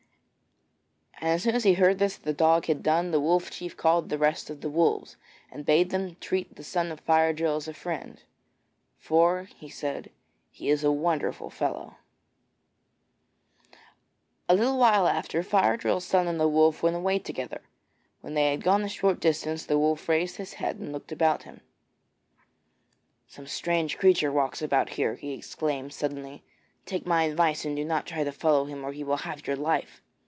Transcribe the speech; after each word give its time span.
And 1.23 1.29
as 1.29 1.43
soon 1.43 1.53
as 1.53 1.63
he 1.63 1.75
heard 1.75 1.99
this 1.99 2.15
that 2.17 2.23
the 2.25 2.33
dog 2.33 2.65
had 2.65 2.81
done, 2.81 3.11
the 3.11 3.19
Wolf 3.19 3.51
Chief 3.51 3.77
called 3.77 4.09
the 4.09 4.17
rest 4.17 4.49
of 4.49 4.61
the 4.61 4.71
Wolves, 4.71 5.17
and 5.51 5.67
bade 5.67 5.91
them 5.91 6.17
treat 6.19 6.55
the 6.55 6.63
son 6.63 6.91
of 6.91 6.99
Fire 7.01 7.31
drill 7.31 7.57
as 7.57 7.67
a 7.67 7.75
friend, 7.75 8.23
'for,' 8.97 9.47
said 9.69 10.05
he, 10.49 10.65
'he 10.65 10.69
is 10.71 10.83
a 10.83 10.91
wonderful 10.91 11.51
fellow.' 11.51 11.97
A 14.49 14.55
little 14.55 14.79
while 14.79 15.07
after, 15.07 15.43
Fire 15.43 15.77
drill's 15.77 16.05
son 16.05 16.27
and 16.27 16.39
the 16.39 16.47
wolf 16.47 16.81
went 16.81 16.95
away 16.95 17.19
together. 17.19 17.61
When 18.21 18.33
they 18.33 18.49
had 18.49 18.63
gone 18.63 18.81
a 18.81 18.89
short 18.89 19.19
distance, 19.19 19.63
the 19.63 19.77
wolf 19.77 20.09
raised 20.09 20.37
his 20.37 20.53
head 20.53 20.77
and 20.77 20.91
looked 20.91 21.11
about 21.11 21.43
him. 21.43 21.61
'Some 23.27 23.45
strange 23.45 23.95
creature 23.99 24.31
walks 24.31 24.59
about 24.63 24.89
here,' 24.89 25.13
he 25.17 25.33
exclaimed 25.33 25.93
suddenly. 25.93 26.41
'Take 26.87 27.05
my 27.05 27.25
advice 27.25 27.63
and 27.63 27.75
do 27.75 27.85
not 27.85 28.07
try 28.07 28.23
to 28.23 28.31
follow 28.31 28.65
him 28.65 28.83
or 28.83 28.91
he 28.91 29.03
will 29.03 29.17
have 29.17 29.45
your 29.45 29.55
life.' 29.55 30.01